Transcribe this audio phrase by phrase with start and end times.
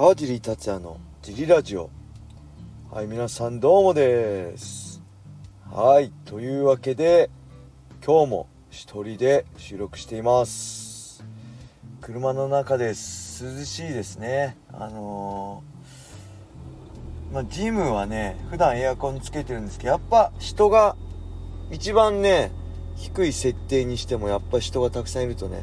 [0.00, 1.90] 川尻達也のジリラジオ。
[2.90, 5.02] はい皆さんどうもです。
[5.70, 7.28] はいというわけで
[8.02, 11.22] 今日も一人で収録しています。
[12.00, 13.44] 車の中です。
[13.44, 14.56] 涼しいですね。
[14.72, 20.96] あのー、まあ、ジムはね普段エアコンつけてるんですけどやっぱ人が
[21.70, 22.52] 一番ね
[22.96, 25.62] 低い設定にしてもやっぱ人がたくさんいるとね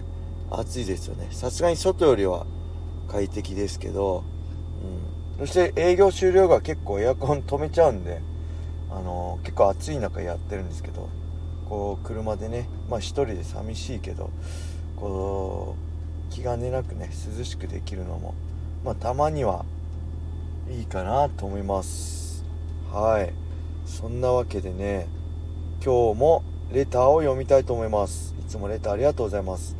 [0.52, 1.28] 暑いですよね。
[1.32, 2.46] さすがに外よりは
[3.08, 4.24] 快適ですけど、
[5.40, 8.22] うん、そして営業終了が結構エアコン 止めちゃうんで、
[8.92, 11.10] あの、結構暑い中やってるんですけど
[11.70, 14.30] こう車でねまあ一人で寂しいけど
[14.96, 15.76] こ
[16.30, 18.36] う気兼ねなくね涼しくできるのも
[18.84, 19.66] まあたまには
[20.70, 22.44] いいかなと思います。
[22.92, 23.34] はい。
[23.86, 25.08] そんなわけでね
[25.84, 28.36] 今日もレターを読みたいと思います。
[28.40, 29.76] いつもレターありがとうございます。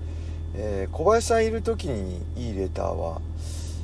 [0.56, 3.22] えー、小林さんいる時にいいレターは、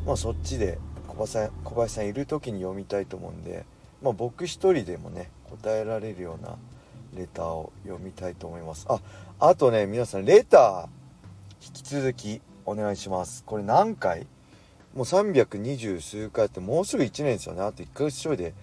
[0.06, 3.66] まあ、そっちで小林さん小林さんいる時に読みたいと思うんで、
[4.02, 6.56] まあ、僕一人でもね答えられるような
[7.16, 8.88] レターを読みたいと思います。
[8.90, 9.00] あ
[9.40, 10.88] あとね皆さんレター
[11.66, 13.44] 引き続きお願いします。
[13.46, 14.26] これ何回？
[14.96, 17.62] もう320数回ってもうすぐ1年ですよね。
[17.62, 18.54] あと1ヶ月ちょいで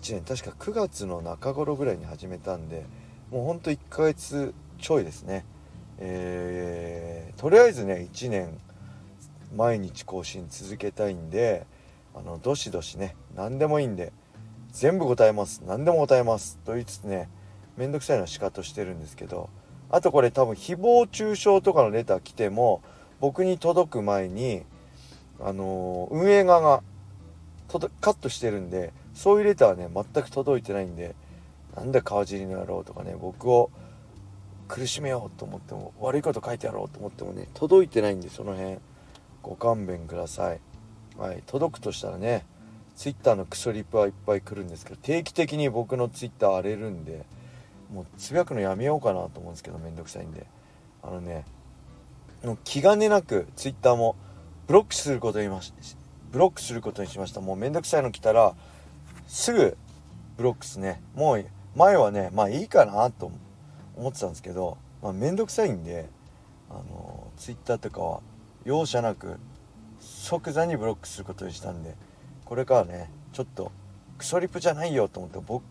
[0.00, 0.24] 1年。
[0.24, 2.86] 確か9月の中頃ぐらいに始めたんで
[3.30, 5.44] もうほんと1ヶ月ちょいですね。
[6.00, 8.58] えー、とりあえずね1年
[9.54, 11.66] 毎日更新続けたいんで
[12.14, 14.12] あのどしどしね何でもいいんで
[14.72, 17.28] 全部答えます何でも答えますと言いつつね
[17.76, 19.50] めんどくさいのは仕方してるんですけど
[19.90, 22.82] あとこれ多分誹謗中傷とかのレター来ても
[23.20, 24.62] 僕に届く前に
[25.40, 26.82] あのー、運営側が
[28.00, 31.14] カットしてるんでそういうレターはね全く届いてないんで
[31.76, 33.70] なんだ川尻の野郎とかね僕を
[34.70, 38.78] 苦しめようと思っても悪いこと書いてやろうと思ってもね届いてないんでその辺。
[39.42, 40.60] ご勘弁ください。
[41.18, 41.42] はい。
[41.46, 42.44] 届くとしたらね
[42.94, 47.24] twitter のクソリップはいっぱい来るんですけど定期的に僕の twitter 荒れるんで
[47.92, 50.46] もうつぶやくのやめようかなと思うんですけどめんどくさいんで。
[51.02, 51.44] あのね
[52.44, 54.14] もう気兼ねなく twitter も
[54.66, 55.72] ブロックすることにまし
[56.30, 57.40] ブロックすることにしました。
[57.40, 58.54] もうめんどくさいの来たら
[59.26, 59.76] すぐ
[60.36, 61.02] ブロックすね。
[61.14, 61.44] もう
[61.74, 63.38] 前はねまあいいかなと思う
[63.96, 66.08] 思ってたんですけど、まあ、めんどくさいんで
[66.70, 68.20] あのツイッターとかは
[68.64, 69.38] 容赦なく
[70.00, 71.94] 即座にブロックすることにしたんで
[72.44, 73.72] これからねちょっと
[74.18, 75.62] クソリプじゃないよと思って僕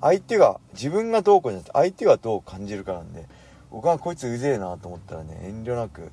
[0.00, 3.26] 相手が自分がどうこうじゃなくて相手がどう感じるかなんで
[3.70, 6.10] 僕はこいつうぜえなと思ったらね遠慮なく、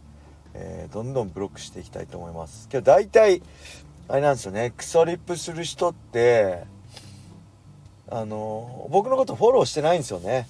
[0.53, 2.67] えー、どんどんブロックしていきたいと思います。
[2.67, 3.41] けど大体
[4.09, 6.63] あれなんですよねクソリップする人って
[8.09, 10.47] あの僕のことフォローしてないんですよね。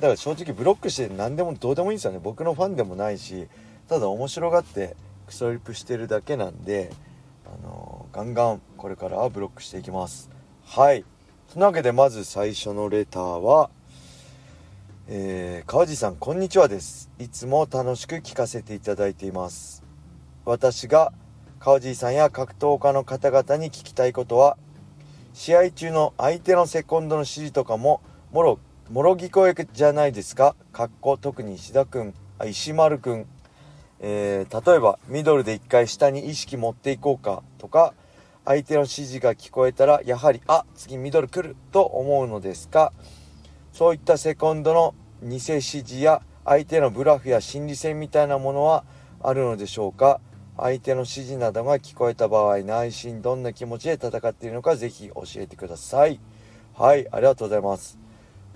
[0.00, 2.20] だから正直ブロックして何でもどうでもいいんですよね。
[2.22, 3.48] 僕のファンでもないし
[3.88, 6.92] ただ面白がってクソリップしてるだけなんで
[7.44, 10.30] あのー、ガンガンこれからはブロックしていきます。
[10.64, 11.04] はい。
[11.48, 13.70] そんなわけでまず最初のレターは
[15.10, 17.10] えー、川地さんこんにちはです。
[17.18, 19.82] いつも楽しく聞かせていただいています。
[20.44, 21.12] 私が
[21.58, 24.58] 川地さんや格闘家の方々に聞きたいことは
[25.32, 28.00] 試合中の相手のセコンドの指示とかも
[28.32, 28.58] もろ
[28.90, 30.56] もろ聞こえじゃないですか？
[30.72, 33.26] かっこ特に石田くん、あ、石丸くん。
[34.00, 37.92] えー、例えば、ミドルで一回下に意識持っていこうかとか、
[38.46, 42.94] 相手の指示が聞こえたら、やはり、あ、次ミドル来ると思うのですか？
[43.74, 48.84] そういったセコンドの偽指示や相手のブラフや心理戦みたいなものは
[49.22, 50.18] あるのでしょうか？
[50.56, 56.18] 相手の指示などが聞こえた場合、内心どんな気持ちで戦っているのかぜひ教えてください。
[56.72, 57.98] はい、ありがとうございます。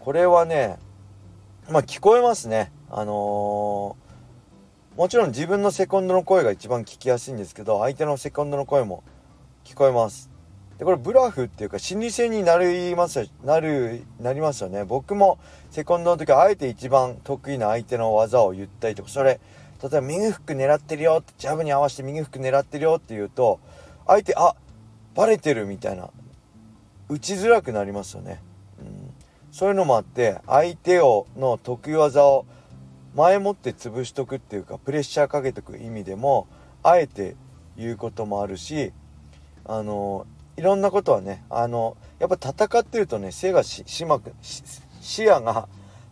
[0.03, 0.81] これはね、
[1.71, 2.73] まあ聞こえますね。
[2.91, 9.05] あのー、もちろん自分のセコンドの声が一番聞きやすいんですけど、相手のセコンドの声も
[9.65, 10.29] 聞こえます。
[10.79, 14.85] で、これブラフっていうか心理戦になります、なる、なりますよね。
[14.85, 15.39] 僕も
[15.71, 19.39] セコンドの時はあえて一番得意な相手の技を言ったりとか、それ、
[19.81, 23.61] 例えば右フック狙ってるよって、ジャブに合わせて右フック狙ってるよって言うと、
[24.09, 24.57] 相手、あ、
[25.15, 26.11] バレてるみたいな、
[27.09, 28.43] 打ちづらくなりますよね。
[29.53, 32.47] そういうのもあって相手をの得意技を
[33.15, 36.49] 前もって潰しとくっていうかプレッシャーかけておく意味でも
[36.83, 37.37] あえて
[37.77, 38.93] 言うこともあるし
[39.65, 40.27] あの
[40.57, 45.69] いろんなことはねあのやっぱ戦ってるとね背がししまく視野が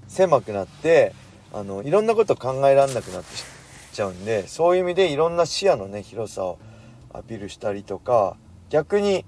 [0.06, 1.14] 狭くなって
[1.52, 3.60] あのいろんなこと考えられなくなって
[3.92, 6.58] ちゃうんでそういう意味でいろんな視野のね広さを
[7.12, 8.36] アピールしたりとか
[8.68, 9.24] 逆に、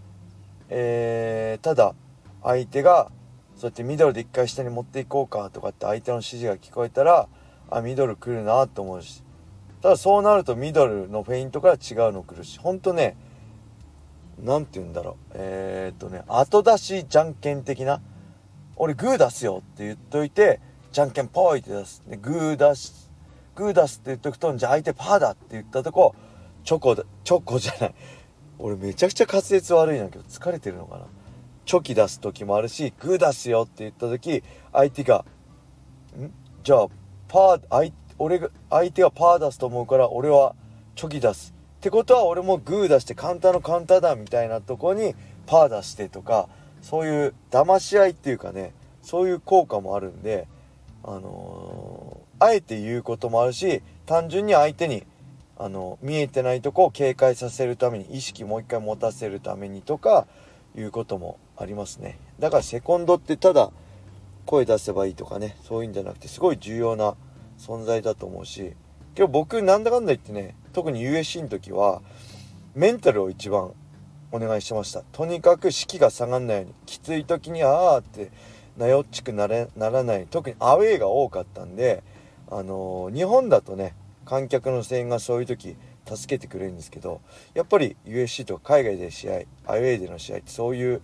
[0.68, 1.94] えー、ただ
[2.42, 3.10] 相手が
[3.62, 7.28] そうやってミドルで一回下に持っていこうかとかって相手の指示が聞こえたら
[7.70, 9.22] あミドル来るなと思うし。
[9.80, 12.58] ただそうなるとミドルのフェイントから違うの来るし。
[12.58, 13.16] ほんとね
[14.42, 15.34] 何て言うんだろう。
[15.34, 18.00] えー、っとね後出しじゃんけん的な。
[18.74, 20.58] 俺グー出すよって言っといて
[20.90, 22.02] じゃんけんポイって出す。
[22.08, 23.12] でグー出す
[23.54, 26.16] グー出すって言っとくとじゃあ相手パーだって言ったとこ
[26.64, 27.94] チョコチョコじゃない。
[28.58, 31.06] 俺めちゃくちゃ滑舌悪いんだけど疲れてるのかな。
[31.64, 34.42] チョキ出す時もあるしグー出すよって言った時
[34.72, 35.24] 相手が
[36.18, 36.30] ん？
[36.62, 36.86] じゃあ
[37.28, 40.54] パー相俺が相手がパー出すと思うから俺は
[40.94, 41.54] チョキ出す。
[41.78, 45.14] ってことは俺もグー出してカウンターのカウンターだみたいなとこに
[45.46, 46.48] パー出してとか
[46.80, 48.72] そういう騙し合いっていうかね
[49.02, 50.46] そういう効果もあるんで
[51.02, 55.04] あのー、あえて言うこともあるし単純に相手に
[55.58, 60.26] あの見えてないとこを警戒させるために意識もう一回持たせるためにとか
[60.76, 62.18] いうこともありますね。
[62.38, 63.70] だからセコンドってただ
[64.46, 67.14] 声出せばいいとかねそういうんじゃなくてすごい重要な
[67.58, 68.72] 存在だと思うし
[69.16, 72.02] 今日僕なんだかんだ言ってね特に USC の時は
[72.74, 73.72] メンタルを一番
[74.32, 75.02] お願いしてました。
[75.12, 78.30] とにかく士気が下がんないようにきつい時にああって
[78.78, 80.26] なよっちくなれならない。
[80.30, 82.02] 特にアウェーが多かったんで
[82.50, 83.94] あのー、日本だとね
[84.24, 85.76] 観客の声援がそういう時
[86.06, 87.20] 助けてくれるんですけど
[87.54, 89.32] やっぱり USC とか海外で試合
[89.66, 91.02] アウェーでの試合ってそういう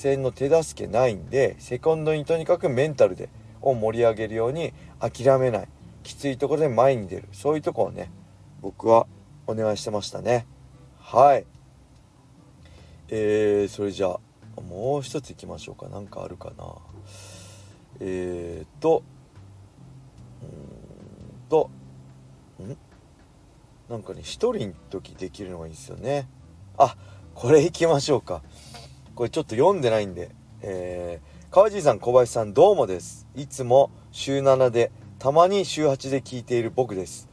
[0.00, 3.30] 声援の手助けないんでセコンドにとにかくメンタルで
[3.62, 5.68] を盛り上げるように諦めない。
[6.02, 7.28] きついところで前に出る。
[7.32, 8.10] そういうとこをね
[8.60, 9.06] 僕は
[9.46, 10.46] お願いしてましたね。
[11.00, 11.46] はい。
[13.08, 15.88] えー、それじゃあもう一ついきましょうか。
[15.88, 16.64] 何かあるかな。
[18.00, 19.02] えーと
[20.42, 21.70] うんと
[22.62, 22.76] ん？
[23.88, 26.28] なんかね一人の時できるのがいいですよね。
[26.76, 26.96] あ
[27.34, 28.42] これいきましょうか。
[29.16, 30.30] これちょっと読んでないんで
[30.62, 37.28] えー、川尻さん小林さんどうもですいつも週7でたまに週8で聞いている僕です。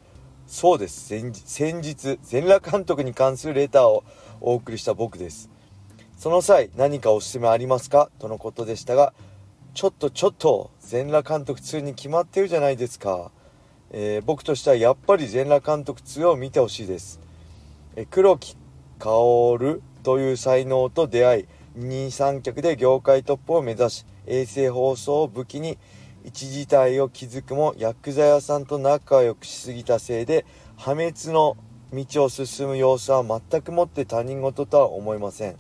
[0.48, 1.08] そうです。
[1.08, 4.04] 先日、全裸監督に関するレターを
[4.40, 5.50] お送りした僕です。
[6.18, 8.10] その際、何かおすすめありますか？
[8.20, 9.14] とのことでしたが、
[9.74, 13.32] ちょっとちょっと、全裸監督2に決まってるじゃないですか。
[13.92, 17.20] えー、僕としてはやっぱり全裸監督2を見てほしいです。
[17.96, 18.56] え黒木
[19.00, 25.78] 薫という才能と出会い、二三脚で業界トップを目指し、衛星放送を武器に
[26.24, 30.46] 一時代を築くも薬剤屋さんと仲良くしすぎたせいで
[30.78, 31.58] 破滅の
[31.92, 35.56] 道を進む様子は全くもって他人事とは思いません、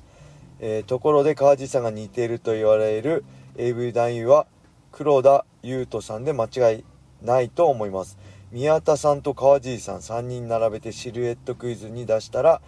[0.60, 3.25] えー、ところで川地さんが似ていると言われる
[3.57, 4.48] AV 男優は
[4.92, 6.86] 黒田優斗さんで間違い
[7.24, 8.18] ないと思います。
[8.51, 12.62] 宮田さんと川地さん3人並べてシルエットクイズに出したら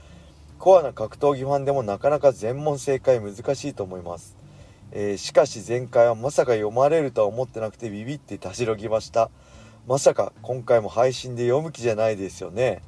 [0.59, 4.35] コアな格闘技ファンでもなかなか全問正解難しいと思います。
[4.91, 9.29] えー、しかし前回はまさか読まれるとは思ってなくてビビってたじろぎました。
[9.87, 12.81] まさか今回も配信で読む気じゃないですよね。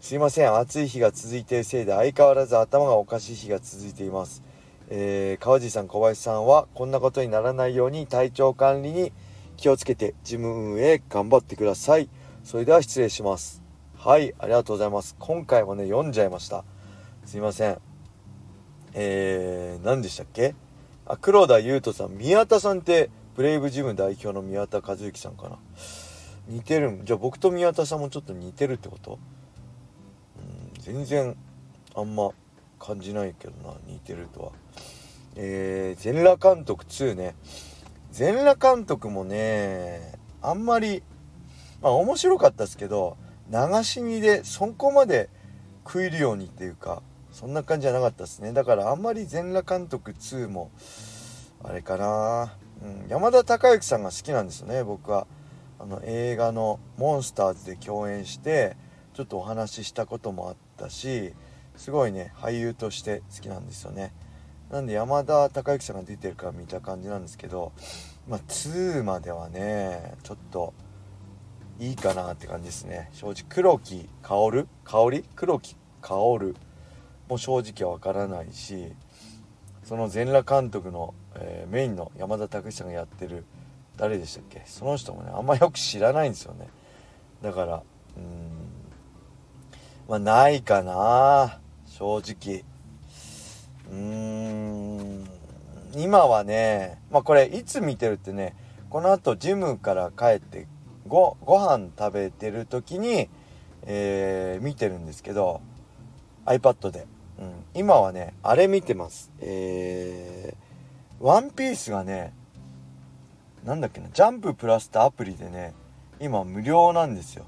[0.00, 0.54] すいません。
[0.54, 4.44] 暑い日が続いているせいで相変わらず頭がおかしい日が続いています、
[4.90, 9.12] えー、川地さん小林さんはこんなことにならないように体調管理に
[9.56, 12.08] 気をつけてジム運営頑張ってください。
[12.44, 13.67] それでは失礼します。
[14.00, 15.16] はいありがとうございます。
[15.18, 16.64] 今回もね読んじゃいました。
[17.24, 17.78] すいません。
[18.94, 20.54] えー、何でしたっけ？
[21.04, 22.16] あ黒田優斗さん。
[22.16, 25.58] 宮田さんってブレイブジム代表の宮田和之さんかな。
[26.46, 29.18] 似てるじゃあ僕と宮田さんもちょっと似てるってこと？
[30.38, 31.36] うん全然
[31.96, 32.30] あんま
[32.78, 33.74] 感じないけどな。
[33.88, 34.52] 似てるとは。
[35.34, 37.34] えー、全裸監督2ね。
[38.12, 41.02] 全裸監督もねあんまり
[41.82, 43.16] まあ面白かったですけど
[43.50, 45.28] 流し見でそこまで
[45.84, 47.02] 食えるようにっていうか
[47.32, 48.52] そんな感じじゃなかったですね。
[48.52, 50.70] だからあんまり全裸監督2も
[51.62, 52.52] あれかな、
[52.82, 55.26] うん、山田孝之さんが好きなんですよね僕は。
[55.80, 58.76] あの映画の「モンスターズ」で共演して
[59.14, 61.34] ちょっとお話ししたこともあったし
[61.76, 64.12] すごいね俳優として好きなんですよね。
[64.70, 67.72] なんで山田孝之さんが出てるから見た感じなんですけど
[68.28, 70.74] まあ2まではねちょっと
[71.78, 73.08] いいかなって感じですね。
[73.12, 76.54] 正直黒木薫香り黒木薫
[77.28, 78.92] も正直わからないし
[79.84, 83.44] その全裸監督の、えー、メインの山田拓さんがやってる
[83.96, 84.62] 誰でしたっけ？
[84.66, 86.68] その人もねあんまよく知らないんですよね。
[87.42, 87.82] だから
[88.16, 88.48] うん
[90.08, 92.64] まあないかな正直。
[93.90, 95.28] うーん
[95.96, 98.54] 今はねまあこれいつ見てるってね
[98.90, 100.66] このあとジムから帰って
[101.08, 103.28] ごご飯食べてる時に、
[103.84, 105.60] えー、見てるんですけど
[106.46, 107.06] iPad で。
[107.38, 109.30] うん、今はねあれ見てます。
[109.40, 112.32] えー、ワンピースがね
[113.64, 115.72] なんだっけなジャンププラスってアプリでね
[116.20, 117.44] 今無料なんですよ。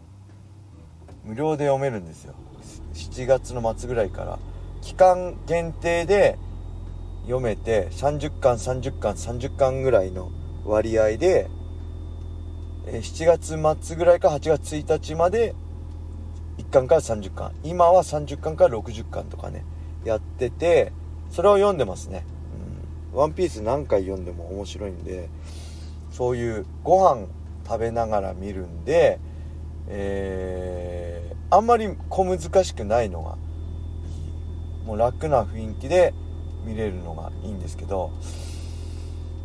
[1.25, 2.35] 無料で読めるんですよ。
[2.95, 4.39] 7月の末ぐらいから。
[4.81, 6.39] 期間限定で
[7.25, 10.31] 読めて30巻30巻30巻ぐらいの
[10.65, 11.51] 割合で、
[12.87, 15.55] 7月末ぐらいか8月1日まで
[16.59, 17.53] 1巻から30巻。
[17.63, 19.65] 今は30巻から60巻とかね
[20.05, 20.93] やってて
[21.31, 22.25] それを読んでますね、
[23.13, 25.29] うん、ワンピース何回読んでも面白いんで
[26.11, 27.27] そういうご飯
[27.67, 29.21] 食べながら見るんで
[29.93, 33.37] えー、あんまり小難しくないのが
[34.85, 36.15] もう楽な雰囲気で
[36.65, 38.13] 見れるのがいいんですけど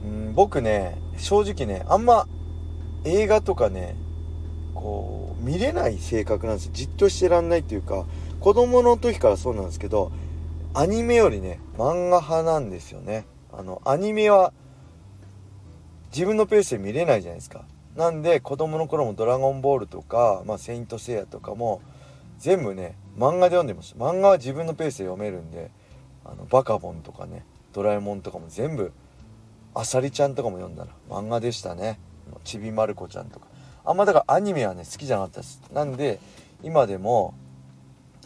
[0.03, 2.27] うん僕ね正直ねあんま
[3.05, 3.95] 映画とかね
[4.73, 6.71] こう見れない性格なんですよ。
[6.73, 8.05] じっとしてらんないっていうか
[8.39, 10.11] 子供の時からそうなんですけど
[10.73, 13.25] アニメよりね漫画派なんですよね。
[13.53, 14.51] あのアニメは
[16.11, 17.63] 自分のペースで見れないじゃないですか。
[17.95, 21.81] なんで子供の頃も「ドラゴンボール」とか「まあ、セイント・セイヤ」とかも
[22.39, 25.71] 全部ね漫画で読んでます漫画は自分のペースで読めるんで
[26.25, 28.91] あのバカボンとかねドラえもんとかも全部
[29.73, 31.99] あさりちゃんとかも読んだら漫画でしたね。
[32.43, 33.47] ちびまる子ちゃんとか。
[33.83, 35.61] あんまだからアニメはね好きじゃなかったです。
[35.73, 36.19] なんで
[36.63, 37.33] 今でも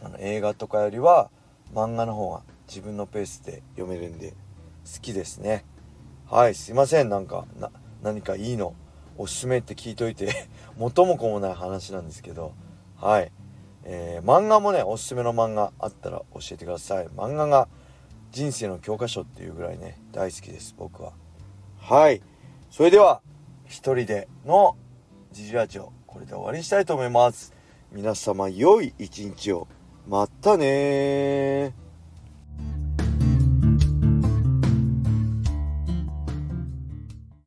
[0.03, 1.29] あの映画とかよりは
[1.73, 5.65] 漫画の方が自分のペースで読めるんで好きですね。
[6.27, 7.09] はいすいません。
[7.09, 8.73] なんかな何かいいの
[9.17, 12.53] おすすめって聞いといて 元も子もない話なんですけど。
[12.95, 13.31] はい。
[13.83, 17.07] えー、漫画もねおすすめの漫画あったら教えてください。
[17.07, 17.67] 漫画が
[18.31, 21.13] 人生の教科書っていうぐらいね大好きです僕は。
[21.79, 22.21] はい。
[22.69, 23.21] それでは
[23.69, 24.75] 一人での
[25.31, 27.53] ジジラジオこれで終わりにしたいと思います。
[27.91, 29.67] 皆様良い一日を。
[30.07, 31.75] またね